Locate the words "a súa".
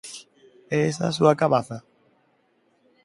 1.07-1.37